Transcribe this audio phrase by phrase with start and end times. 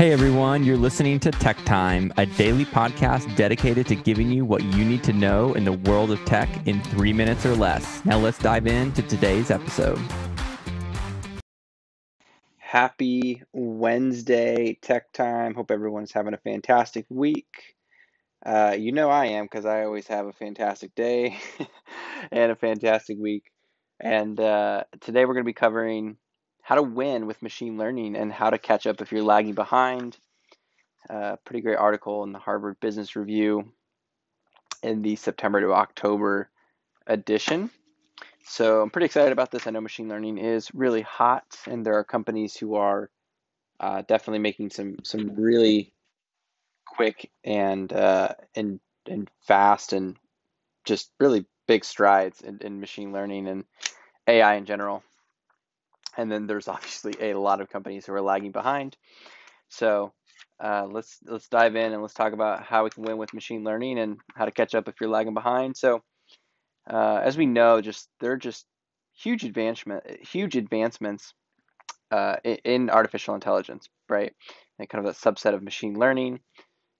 [0.00, 4.64] Hey everyone, you're listening to Tech Time, a daily podcast dedicated to giving you what
[4.64, 8.04] you need to know in the world of tech in three minutes or less.
[8.04, 10.00] Now let's dive into today's episode.
[12.56, 15.54] Happy Wednesday, Tech Time.
[15.54, 17.76] Hope everyone's having a fantastic week.
[18.44, 21.38] Uh, you know I am because I always have a fantastic day
[22.32, 23.44] and a fantastic week.
[24.00, 26.16] And uh, today we're going to be covering
[26.62, 30.16] how to win with machine learning and how to catch up if you're lagging behind.
[31.08, 33.72] Uh, pretty great article in the Harvard Business Review
[34.82, 36.48] in the September to October
[37.06, 37.70] edition.
[38.44, 39.66] So I'm pretty excited about this.
[39.66, 43.10] I know machine learning is really hot, and there are companies who are
[43.78, 45.92] uh, definitely making some some really
[46.86, 50.16] quick and uh, and and fast and
[50.84, 53.64] just really big strides in, in machine learning and
[54.26, 55.04] AI in general
[56.16, 58.96] and then there's obviously a lot of companies who are lagging behind.
[59.68, 60.12] So
[60.62, 63.64] uh, let's let's dive in and let's talk about how we can win with machine
[63.64, 65.76] learning and how to catch up if you're lagging behind.
[65.76, 66.02] So
[66.90, 68.66] uh, as we know, just they're just
[69.14, 71.32] huge advancement, huge advancements
[72.10, 74.32] uh, in artificial intelligence, right?
[74.78, 76.40] And kind of a subset of machine learning.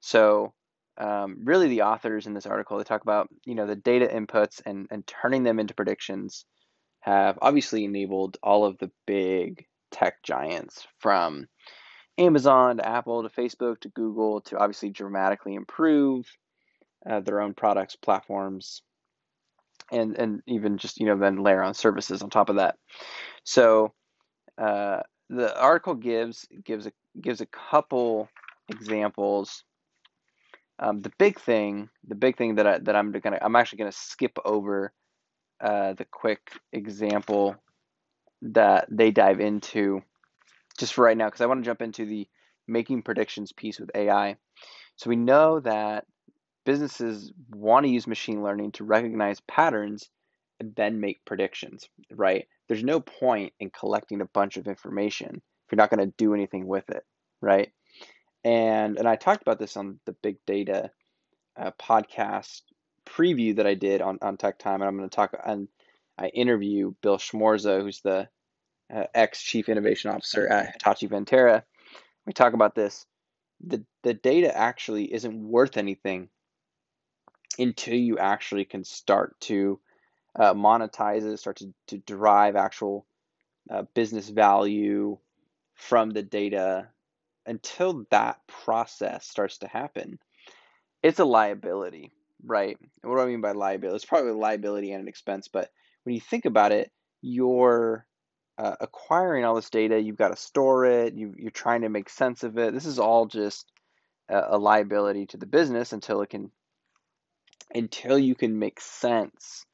[0.00, 0.52] So
[1.00, 4.60] um, really, the authors in this article they talk about you know the data inputs
[4.64, 6.44] and and turning them into predictions
[7.00, 11.46] have obviously enabled all of the big tech giants from
[12.18, 16.26] Amazon to Apple to Facebook to Google to obviously dramatically improve
[17.08, 18.82] uh, their own products, platforms,
[19.90, 22.76] and and even just you know then layer on services on top of that.
[23.44, 23.94] So
[24.58, 28.28] uh, the article gives gives a gives a couple
[28.68, 29.64] examples.
[30.80, 33.92] Um, the big thing, the big thing that I that I'm gonna I'm actually gonna
[33.92, 34.92] skip over
[35.60, 37.56] uh, the quick example
[38.42, 40.02] that they dive into
[40.78, 42.26] just for right now because I want to jump into the
[42.66, 44.36] making predictions piece with AI.
[44.96, 46.06] So we know that
[46.64, 50.10] businesses want to use machine learning to recognize patterns
[50.60, 52.46] and then make predictions, right?
[52.68, 56.34] There's no point in collecting a bunch of information if you're not going to do
[56.34, 57.04] anything with it,
[57.40, 57.72] right?
[58.44, 60.90] And and I talked about this on the big data
[61.56, 62.62] uh, podcast
[63.06, 65.68] preview that I did on, on Tech Time, and I'm going to talk and
[66.18, 68.28] I interview Bill Schmarzo, who's the
[68.94, 71.62] uh, ex Chief Innovation Officer at Hitachi Vantara.
[72.26, 73.06] We talk about this.
[73.66, 76.28] The, the data actually isn't worth anything
[77.58, 79.80] until you actually can start to
[80.38, 83.06] uh, monetize it, start to, to derive actual
[83.70, 85.18] uh, business value
[85.74, 86.88] from the data.
[87.50, 90.18] Until that process starts to happen,
[91.02, 92.12] it's a liability
[92.44, 92.76] right?
[93.02, 93.96] What do I mean by liability?
[93.96, 95.70] It's probably a liability and an expense, but
[96.04, 96.90] when you think about it,
[97.22, 98.06] you're
[98.58, 102.08] uh, acquiring all this data, you've got to store it, you, you're trying to make
[102.08, 102.72] sense of it.
[102.72, 103.70] This is all just
[104.28, 106.50] a, a liability to the business until it can,
[107.74, 109.66] until you can make sense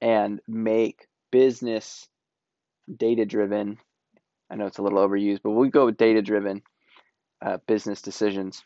[0.00, 2.08] and make business
[2.94, 3.78] data driven.
[4.50, 6.62] I know it's a little overused, but we go with data driven
[7.42, 8.62] uh, business decisions.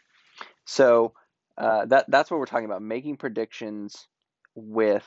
[0.65, 1.15] So
[1.59, 4.07] uh, that that's what we're talking about making predictions
[4.55, 5.07] with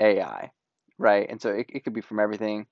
[0.00, 0.50] AI,
[0.98, 1.26] right?
[1.28, 2.66] And so it, it could be from everything,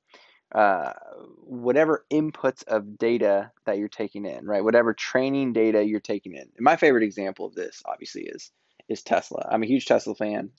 [0.54, 0.92] uh,
[1.38, 4.64] whatever inputs of data that you're taking in, right?
[4.64, 6.42] Whatever training data you're taking in.
[6.42, 8.50] And my favorite example of this, obviously, is
[8.88, 9.48] is Tesla.
[9.50, 10.50] I'm a huge Tesla fan.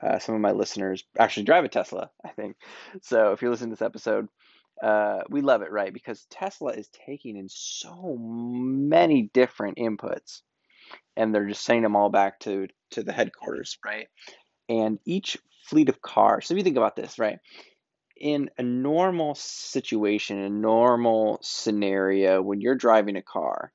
[0.00, 2.56] Uh, some of my listeners actually drive a Tesla, I think.
[3.02, 4.28] So if you're listening to this episode,
[4.82, 5.92] uh, we love it, right?
[5.92, 10.42] Because Tesla is taking in so many different inputs
[11.16, 14.08] and they're just sending them all back to to the headquarters, right?
[14.68, 16.46] And each fleet of cars.
[16.46, 17.38] So if you think about this, right?
[18.16, 23.72] In a normal situation, a normal scenario, when you're driving a car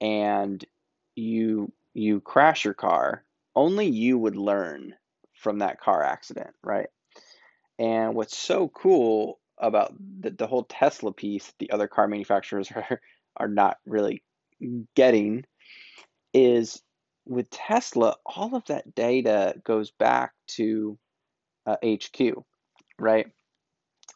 [0.00, 0.64] and
[1.14, 4.94] you you crash your car, only you would learn
[5.34, 6.88] from that car accident, right?
[7.78, 13.00] And what's so cool about the, the whole Tesla piece, the other car manufacturers are,
[13.36, 14.22] are not really
[14.94, 15.44] getting
[16.34, 16.82] is
[17.24, 20.98] with Tesla, all of that data goes back to
[21.66, 22.34] uh, HQ,
[22.98, 23.26] right?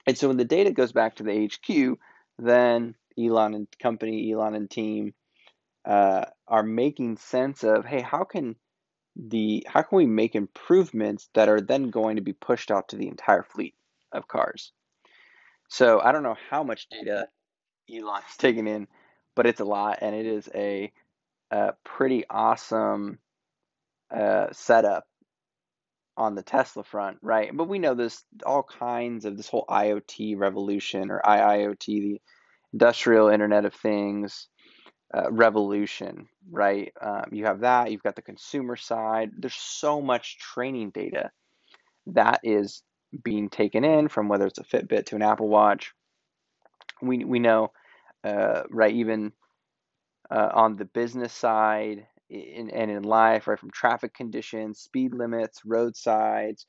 [0.06, 1.98] And so when the data goes back to the HQ,
[2.38, 5.14] then Elon and company, Elon and team
[5.84, 8.56] uh, are making sense of, hey, how can
[9.16, 12.96] the how can we make improvements that are then going to be pushed out to
[12.96, 13.74] the entire fleet
[14.12, 14.72] of cars?
[15.76, 17.28] So I don't know how much data
[17.94, 18.88] Elon's taking in,
[19.34, 20.90] but it's a lot, and it is a
[21.50, 23.18] a pretty awesome
[24.10, 25.04] uh, setup
[26.16, 27.54] on the Tesla front, right?
[27.54, 32.22] But we know this all kinds of this whole IoT revolution or IIoT, the
[32.72, 34.48] industrial Internet of Things
[35.14, 36.90] uh, revolution, right?
[37.02, 37.92] Um, you have that.
[37.92, 39.30] You've got the consumer side.
[39.36, 41.30] There's so much training data
[42.06, 42.82] that is
[43.22, 45.92] being taken in from whether it's a Fitbit to an Apple Watch.
[47.02, 47.72] We we know,
[48.24, 48.94] uh, right?
[48.94, 49.32] Even
[50.30, 55.60] uh, on the business side in, and in life, right, from traffic conditions, speed limits,
[55.64, 56.66] roadsides.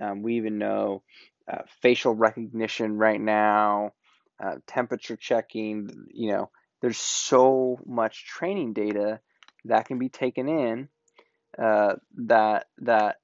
[0.00, 1.02] Um, we even know
[1.50, 3.92] uh, facial recognition right now,
[4.42, 5.90] uh, temperature checking.
[6.12, 6.50] You know,
[6.82, 9.20] there's so much training data
[9.64, 10.88] that can be taken in
[11.58, 11.94] uh,
[12.26, 13.16] that that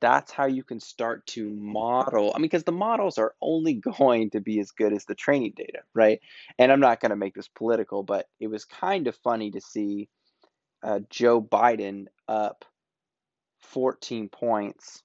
[0.00, 2.32] that's how you can start to model.
[2.34, 5.54] I mean, because the models are only going to be as good as the training
[5.56, 6.20] data, right?
[6.58, 9.60] And I'm not going to make this political, but it was kind of funny to
[9.60, 10.08] see
[10.82, 12.64] uh, Joe Biden up
[13.60, 15.02] 14 points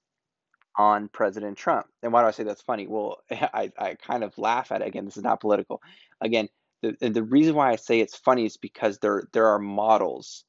[0.76, 1.86] on President Trump.
[2.02, 2.86] And why do I say that's funny?
[2.86, 4.88] Well, I, I kind of laugh at it.
[4.88, 5.80] Again, this is not political.
[6.20, 6.48] Again,
[6.82, 10.44] the, the reason why I say it's funny is because there there are models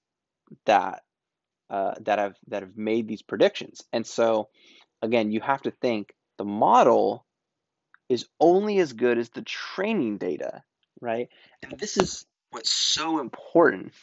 [0.66, 1.04] that
[1.70, 3.84] uh, that have that have made these predictions.
[3.92, 4.50] And so,
[5.02, 7.26] again, you have to think the model
[8.10, 10.62] is only as good as the training data,
[11.02, 11.30] right?
[11.64, 13.94] And this is what's so important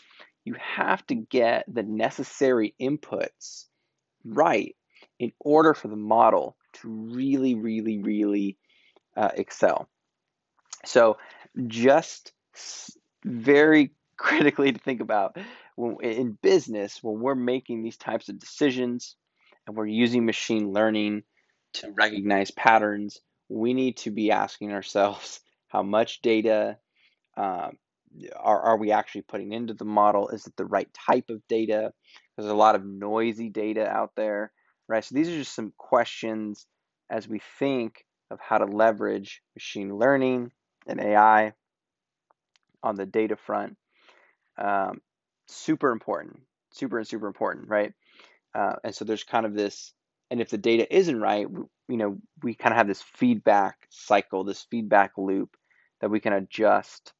[0.44, 3.66] you have to get the necessary inputs
[4.24, 4.74] right
[5.18, 8.56] in order for the model to really, really, really
[9.16, 9.88] uh, excel.
[10.84, 11.18] So,
[11.66, 12.32] just
[13.24, 15.36] very critically to think about
[15.82, 19.16] when, in business when we're making these types of decisions
[19.66, 21.22] and we're using machine learning
[21.74, 23.18] to recognize patterns,
[23.48, 26.78] we need to be asking ourselves how much data
[27.36, 27.78] um,
[28.36, 30.28] are, are we actually putting into the model?
[30.28, 31.92] Is it the right type of data?
[32.36, 34.52] There's a lot of noisy data out there,
[34.88, 35.04] right?
[35.04, 36.66] So these are just some questions
[37.10, 40.52] as we think of how to leverage machine learning
[40.86, 41.52] and AI
[42.82, 43.76] on the data front.
[44.58, 45.00] Um,
[45.54, 46.40] super important,
[46.72, 47.92] super and super important, right?
[48.54, 49.92] Uh, and so there's kind of this,
[50.30, 51.46] and if the data isn't right,
[51.88, 55.56] you know, we kind of have this feedback cycle, this feedback loop
[56.00, 57.12] that we can adjust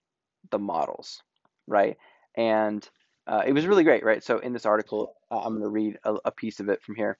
[0.50, 1.22] the models,
[1.66, 1.96] right?
[2.36, 2.86] And
[3.26, 4.22] uh, it was really great, right?
[4.22, 6.96] So in this article, uh, I'm going to read a, a piece of it from
[6.96, 7.18] here.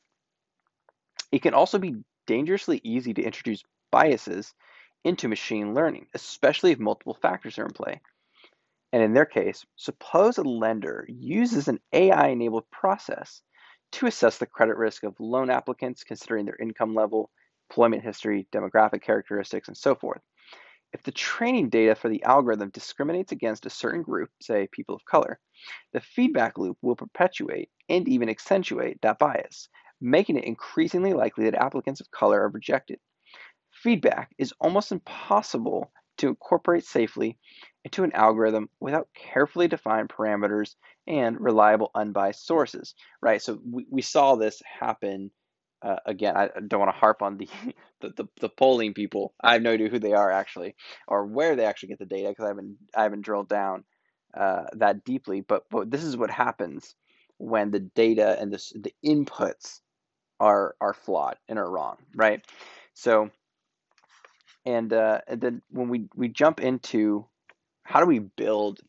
[1.31, 4.53] It can also be dangerously easy to introduce biases
[5.05, 8.01] into machine learning, especially if multiple factors are in play.
[8.93, 13.43] And in their case, suppose a lender uses an AI enabled process
[13.93, 17.31] to assess the credit risk of loan applicants considering their income level,
[17.71, 20.21] employment history, demographic characteristics, and so forth.
[20.93, 25.05] If the training data for the algorithm discriminates against a certain group, say people of
[25.07, 25.41] color,
[25.95, 29.69] the feedback loop will perpetuate and even accentuate that bias,
[30.03, 32.99] making it increasingly likely that applicants of color are rejected.
[33.71, 37.39] Feedback is almost impossible to incorporate safely
[37.85, 40.77] into an algorithm without carefully defined parameters
[41.07, 43.43] and reliable unbiased sources, right?
[43.43, 45.31] So we, we saw this happen
[45.83, 47.49] uh, again, I don't want to harp on the,
[48.01, 49.35] the, the, the, polling people.
[49.43, 50.77] I have no idea who they are actually,
[51.09, 53.85] or where they actually get the data because I haven't I haven't drilled down
[54.33, 55.41] uh, that deeply.
[55.41, 56.95] But but this is what happens
[57.39, 59.81] when the data and this the inputs
[60.39, 62.45] are are flawed and are wrong, right?
[62.95, 63.31] So
[64.65, 67.27] and uh, and then when we we jump into
[67.83, 68.81] how do we build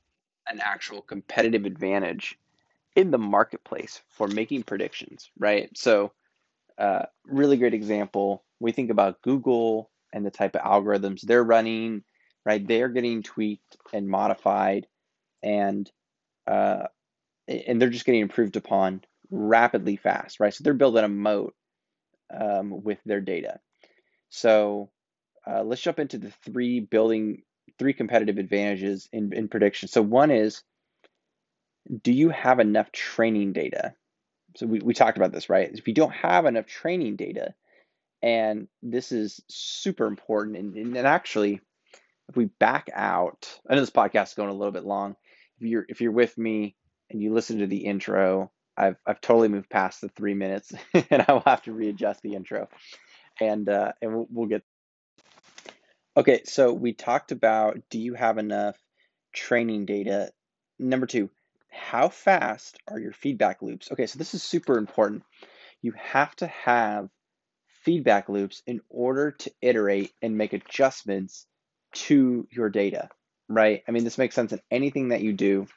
[0.47, 2.37] an actual competitive advantage
[2.95, 5.69] in the marketplace for making predictions, right?
[5.75, 6.11] So
[6.77, 8.43] uh, really great example.
[8.59, 12.03] We think about Google and the type of algorithms they're running,
[12.45, 12.65] right?
[12.65, 14.87] They're getting tweaked and modified,
[15.41, 15.89] and
[16.47, 16.87] uh,
[17.47, 20.53] and they're just getting improved upon rapidly fast, right?
[20.53, 21.55] So they're building a moat
[22.33, 23.59] um, with their data.
[24.29, 24.91] So
[25.47, 27.43] uh, let's jump into the three building
[27.79, 29.87] three competitive advantages in, in prediction.
[29.89, 30.63] So one is,
[32.01, 33.93] do you have enough training data?
[34.55, 35.69] so we, we talked about this, right?
[35.73, 37.53] If you don't have enough training data,
[38.21, 41.59] and this is super important, and, and, and actually,
[42.29, 45.15] if we back out, I know this podcast is going a little bit long.
[45.59, 46.75] If you're if you're with me
[47.09, 51.25] and you listen to the intro, I've I've totally moved past the three minutes, and
[51.27, 52.69] I will have to readjust the intro,
[53.41, 54.63] and uh, and we'll, we'll get.
[56.15, 58.77] Okay, so we talked about do you have enough
[59.33, 60.31] training data?
[60.77, 61.31] Number two,
[61.71, 63.91] how fast are your feedback loops?
[63.91, 65.23] Okay, so this is super important.
[65.81, 67.09] You have to have
[67.83, 71.47] feedback loops in order to iterate and make adjustments
[71.93, 73.09] to your data,
[73.49, 73.83] right?
[73.87, 75.67] I mean, this makes sense in anything that you do.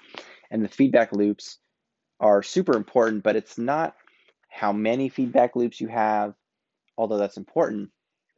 [0.51, 1.59] And the feedback loops
[2.21, 3.95] are super important, but it's not
[4.51, 6.35] how many feedback loops you have,
[6.99, 7.91] although that's important,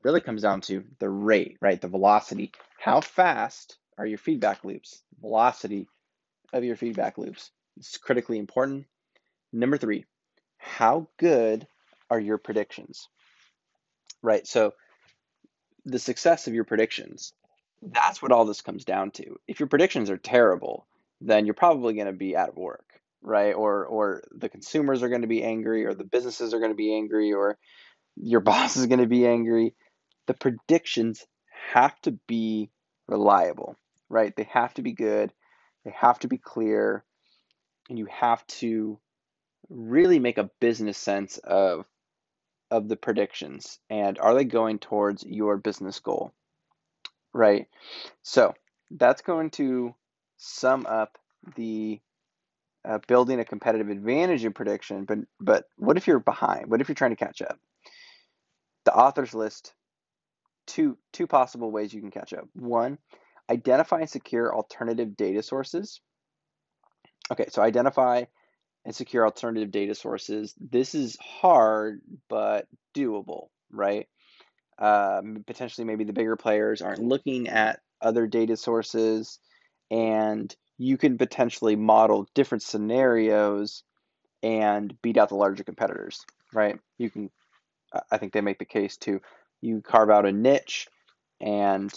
[0.08, 1.78] really comes down to the rate, right?
[1.78, 2.50] The velocity.
[2.80, 5.02] How fast are your feedback loops?
[5.20, 5.86] Velocity
[6.50, 7.50] of your feedback loops.
[7.76, 8.86] It's critically important.
[9.52, 10.06] Number three,
[10.56, 11.66] how good
[12.08, 13.06] are your predictions?
[14.22, 14.46] Right.
[14.46, 14.72] So
[15.84, 17.34] the success of your predictions,
[17.82, 19.38] that's what all this comes down to.
[19.46, 20.86] If your predictions are terrible,
[21.20, 22.86] then you're probably going to be out of work,
[23.20, 23.52] right?
[23.52, 26.76] Or or the consumers are going to be angry or the businesses are going to
[26.76, 27.58] be angry or
[28.16, 29.74] your boss is going to be angry.
[30.28, 31.26] The predictions
[31.72, 32.70] have to be
[33.08, 33.76] reliable,
[34.08, 34.36] right?
[34.36, 35.32] They have to be good.
[35.84, 37.04] They have to be clear.
[37.90, 39.00] And you have to
[39.70, 41.86] really make a business sense of
[42.70, 46.32] of the predictions and are they going towards your business goal
[47.32, 47.66] right
[48.22, 48.54] so
[48.92, 49.94] that's going to
[50.36, 51.18] sum up
[51.56, 52.00] the
[52.86, 56.88] uh, building a competitive advantage in prediction but but what if you're behind what if
[56.88, 57.58] you're trying to catch up
[58.84, 59.74] the authors list
[60.68, 62.98] two two possible ways you can catch up one
[63.50, 66.00] identify and secure alternative data sources
[67.32, 68.22] okay so identify
[68.88, 70.54] and secure alternative data sources.
[70.58, 74.08] This is hard, but doable, right?
[74.78, 79.40] Um, potentially, maybe the bigger players aren't looking at other data sources,
[79.90, 83.82] and you can potentially model different scenarios
[84.42, 86.78] and beat out the larger competitors, right?
[86.96, 87.30] You can,
[88.10, 89.20] I think they make the case to
[89.60, 90.88] you carve out a niche
[91.40, 91.92] and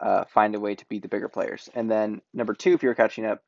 [0.00, 1.68] uh, find a way to beat the bigger players.
[1.74, 3.42] And then number two, if you're catching up,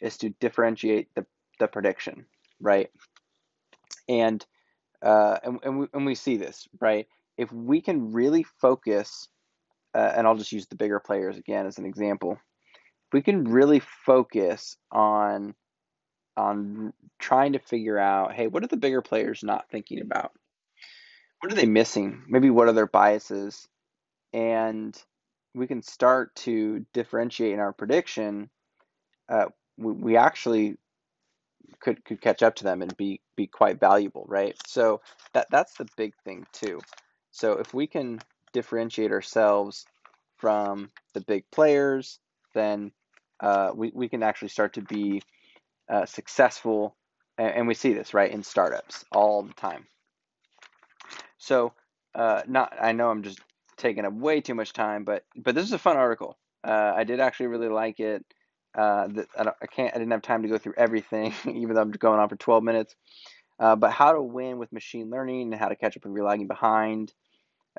[0.00, 1.26] is to differentiate the
[1.58, 2.24] the prediction,
[2.60, 2.90] right?
[4.08, 4.44] And
[5.02, 7.06] uh, and and we, and we see this, right?
[7.36, 9.28] If we can really focus,
[9.94, 12.32] uh, and I'll just use the bigger players again as an example.
[12.32, 15.54] If we can really focus on
[16.36, 20.32] on trying to figure out, hey, what are the bigger players not thinking about?
[21.40, 22.22] What are they missing?
[22.28, 23.66] Maybe what are their biases?
[24.32, 24.96] And
[25.54, 28.50] we can start to differentiate in our prediction.
[29.28, 30.76] Uh, we, we actually
[31.80, 34.54] could could catch up to them and be be quite valuable, right?
[34.66, 35.00] So
[35.32, 36.80] that that's the big thing too.
[37.30, 38.20] So if we can
[38.52, 39.86] differentiate ourselves
[40.36, 42.18] from the big players,
[42.54, 42.92] then
[43.40, 45.22] uh, we we can actually start to be
[45.88, 46.96] uh, successful,
[47.38, 49.86] and, and, we see this right in startups all the time.
[51.40, 51.72] So
[52.14, 53.40] uh, not I know I'm just
[53.76, 56.38] taking up way too much time, but but this is a fun article.
[56.62, 58.24] Uh, I did actually really like it.
[58.72, 59.92] Uh, that I, I, can't.
[59.94, 62.62] I didn't have time to go through everything, even though I'm going on for 12
[62.62, 62.94] minutes.
[63.58, 66.24] Uh, but how to win with machine learning and how to catch up if you're
[66.24, 67.12] lagging behind.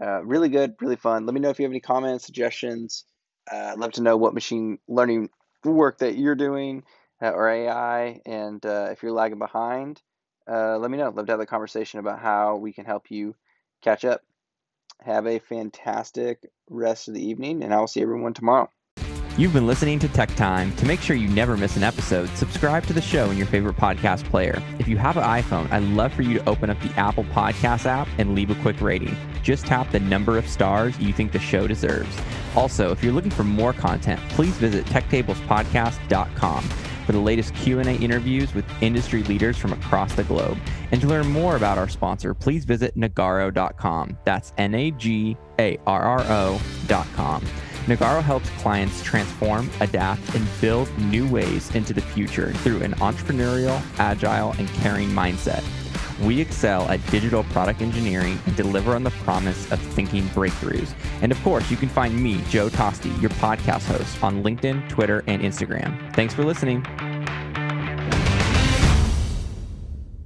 [0.01, 1.25] Uh, really good, really fun.
[1.25, 3.05] Let me know if you have any comments, suggestions.
[3.51, 5.29] Uh, I'd love to know what machine learning
[5.63, 6.83] work that you're doing
[7.21, 10.01] uh, or AI, and uh, if you're lagging behind,
[10.47, 11.07] let me know.
[11.07, 13.35] I'd love to have a conversation about how we can help you
[13.81, 14.21] catch up.
[15.03, 18.69] Have a fantastic rest of the evening, and I will see everyone tomorrow.
[19.37, 20.75] You've been listening to Tech Time.
[20.75, 23.77] To make sure you never miss an episode, subscribe to the show in your favorite
[23.77, 24.61] podcast player.
[24.77, 27.85] If you have an iPhone, I'd love for you to open up the Apple Podcast
[27.85, 29.15] app and leave a quick rating.
[29.41, 32.15] Just tap the number of stars you think the show deserves.
[32.55, 36.69] Also, if you're looking for more content, please visit techtablespodcast.com
[37.11, 40.57] for the latest Q&A interviews with industry leaders from across the globe.
[40.91, 44.17] And to learn more about our sponsor, please visit nagarro.com.
[44.23, 47.43] That's N A G A R R O.com.
[47.87, 53.81] Nagarro helps clients transform, adapt, and build new ways into the future through an entrepreneurial,
[53.97, 55.63] agile, and caring mindset.
[56.21, 60.93] We excel at digital product engineering and deliver on the promise of thinking breakthroughs.
[61.21, 65.23] And of course, you can find me, Joe Toste, your podcast host, on LinkedIn, Twitter,
[65.27, 66.13] and Instagram.
[66.15, 66.85] Thanks for listening.